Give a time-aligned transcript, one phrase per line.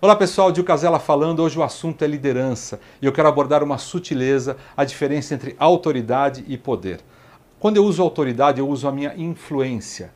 [0.00, 1.40] Olá pessoal, Dil Casella falando.
[1.40, 6.44] Hoje o assunto é liderança e eu quero abordar uma sutileza, a diferença entre autoridade
[6.46, 7.00] e poder.
[7.58, 10.12] Quando eu uso autoridade, eu uso a minha influência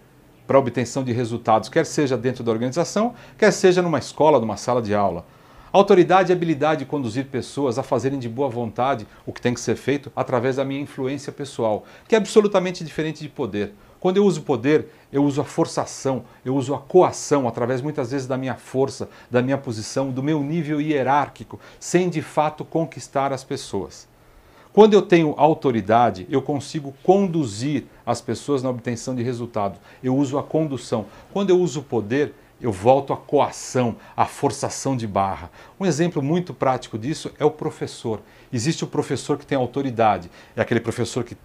[0.47, 4.81] para obtenção de resultados, quer seja dentro da organização, quer seja numa escola, numa sala
[4.81, 5.27] de aula.
[5.73, 9.61] Autoridade é habilidade de conduzir pessoas a fazerem de boa vontade o que tem que
[9.61, 13.75] ser feito através da minha influência pessoal, que é absolutamente diferente de poder.
[14.03, 18.27] Quando eu uso poder, eu uso a forçação, eu uso a coação, através muitas vezes
[18.27, 23.45] da minha força, da minha posição, do meu nível hierárquico, sem de fato conquistar as
[23.45, 24.09] pessoas.
[24.73, 29.79] Quando eu tenho autoridade, eu consigo conduzir as pessoas na obtenção de resultados.
[30.03, 31.07] Eu uso a condução.
[31.33, 35.49] Quando eu uso poder, eu volto à coação, à forçação de barra.
[35.79, 38.21] Um exemplo muito prático disso é o professor.
[38.53, 41.37] Existe o professor que tem autoridade, é aquele professor que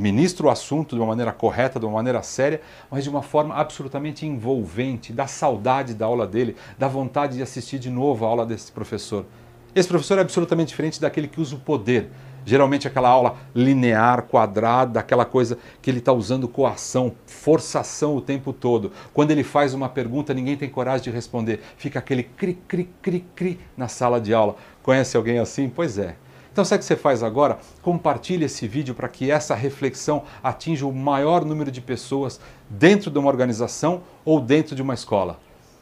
[0.00, 2.60] ministra o assunto de uma maneira correta, de uma maneira séria,
[2.90, 7.78] mas de uma forma absolutamente envolvente, dá saudade da aula dele, dá vontade de assistir
[7.78, 9.26] de novo a aula desse professor.
[9.74, 12.10] Esse professor é absolutamente diferente daquele que usa o poder.
[12.44, 18.52] Geralmente aquela aula linear, quadrada, aquela coisa que ele está usando coação, forçação o tempo
[18.52, 18.90] todo.
[19.14, 21.60] Quando ele faz uma pergunta, ninguém tem coragem de responder.
[21.76, 24.56] Fica aquele cri, cri, cri, cri na sala de aula.
[24.82, 25.68] Conhece alguém assim?
[25.68, 26.16] Pois é.
[26.52, 27.58] Então, sabe o que você faz agora?
[27.80, 33.18] Compartilhe esse vídeo para que essa reflexão atinja o maior número de pessoas dentro de
[33.18, 35.40] uma organização ou dentro de uma escola.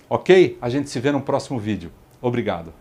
[0.09, 0.57] Ok?
[0.63, 1.91] A gente se vê no próximo vídeo.
[2.23, 2.73] Obrigado.